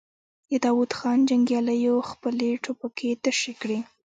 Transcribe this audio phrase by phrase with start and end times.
[0.49, 3.79] د داوود خان جنګياليو خپلې ټوپکې تشې کړې.